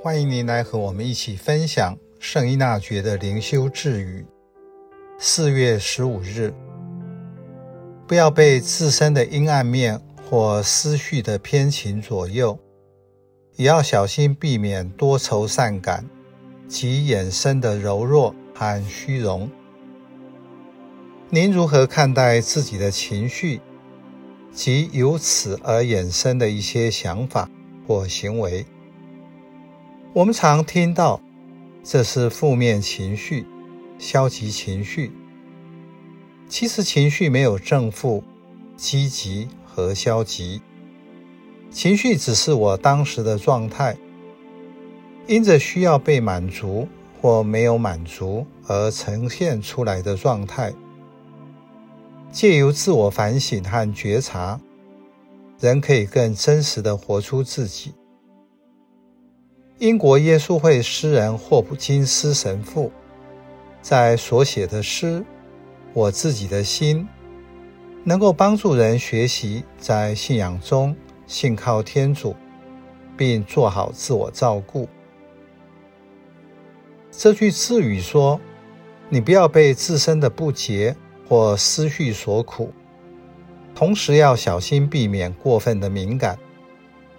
[0.00, 4.24] 欢迎您来和我们一起分享圣依纳爵的灵修智语。
[5.18, 6.54] 四月十五日，
[8.06, 12.56] 不要被自身的阴暗面或思绪的偏情左右，
[13.56, 16.08] 也要小心避免多愁善感
[16.68, 19.50] 及衍生的柔弱和虚荣。
[21.28, 23.60] 您如何看待自己的情绪
[24.52, 27.50] 及由此而衍生的一些想法
[27.84, 28.64] 或行为？
[30.18, 31.20] 我们常听到，
[31.84, 33.46] 这是负面情绪、
[34.00, 35.12] 消极情绪。
[36.48, 38.24] 其实情绪没有正负、
[38.76, 40.60] 积极和消极，
[41.70, 43.96] 情绪只是我当时的状态，
[45.28, 46.88] 因着需要被满足
[47.22, 50.74] 或没有满足而呈现出来的状态。
[52.32, 54.60] 借由自我反省和觉察，
[55.60, 57.94] 人可以更真实地活出自己。
[59.78, 62.90] 英国耶稣会诗人霍普金斯神父
[63.80, 65.20] 在所写的诗
[65.92, 67.02] 《我自己的心》，
[68.02, 70.96] 能够帮助人学习在信仰中
[71.28, 72.34] 信靠天主，
[73.16, 74.88] 并做好自我照顾。
[77.12, 78.40] 这句自语说
[79.08, 80.96] ：“你不要被自身的不洁
[81.28, 82.72] 或思绪所苦，
[83.76, 86.36] 同时要小心避免过分的敏感。”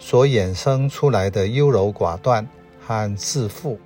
[0.00, 2.44] 所衍生出来的优柔寡断
[2.80, 3.78] 和自负。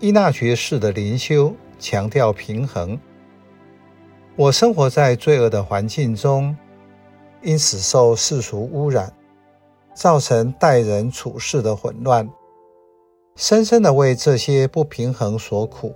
[0.00, 2.98] 伊纳爵式的灵修强调平衡。
[4.36, 6.54] 我生活在罪恶的环境中，
[7.42, 9.12] 因此受世俗污染，
[9.94, 12.28] 造成待人处事的混乱，
[13.34, 15.94] 深深的为这些不平衡所苦。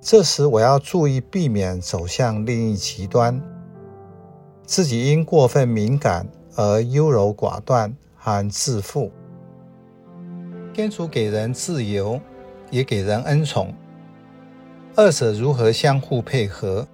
[0.00, 3.40] 这时，我要注意避免走向另一极端。
[4.66, 9.12] 自己因过分敏感而优柔寡断和自负。
[10.74, 12.20] 天主给人自由，
[12.70, 13.72] 也给人恩宠，
[14.96, 16.86] 二者如何相互配合？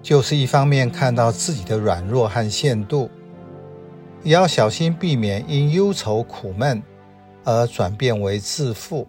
[0.00, 3.10] 就是一方面看到自己的软弱和限度，
[4.22, 6.80] 也要小心避免因忧愁苦闷
[7.42, 9.08] 而转变为自负，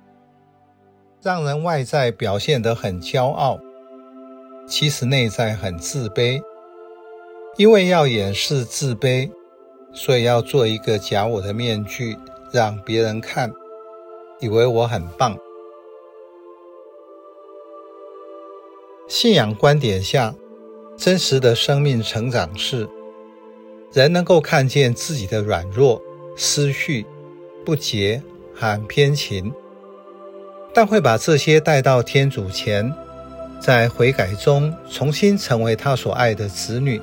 [1.21, 3.59] 让人外在表现得很骄傲，
[4.67, 6.41] 其实内在很自卑。
[7.57, 9.31] 因为要掩饰自卑，
[9.93, 12.17] 所以要做一个假我的面具，
[12.51, 13.53] 让别人看，
[14.41, 15.37] 以为我很棒。
[19.07, 20.35] 信仰观点下，
[20.97, 22.89] 真实的生命成长是，
[23.93, 26.01] 人能够看见自己的软弱、
[26.35, 27.05] 思绪、
[27.63, 28.21] 不洁
[28.53, 29.53] 和偏情，
[30.73, 32.93] 但会把这些带到天主前，
[33.61, 36.99] 在悔改中重新成为他所爱的子女。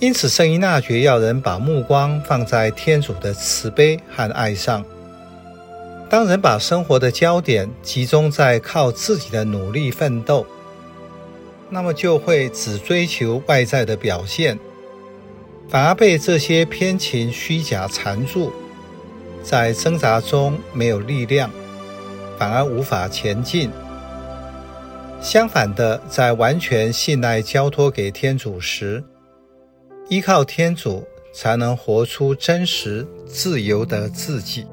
[0.00, 4.84] 因此，圣依纳爵要人把目光放在天主的慈悲和爱上。
[6.10, 10.46] 当人把生活的焦点集中在靠自己的努力奋斗，
[11.70, 14.58] 那么就会只追求外在的表现，
[15.68, 18.52] 反而被这些偏情虚假缠住，
[19.42, 21.50] 在挣扎中没有力量，
[22.38, 23.70] 反而无法前进。
[25.20, 29.02] 相反的，在完全信赖交托给天主时，
[30.08, 34.66] 依靠天主，才能活出真实自由的自己。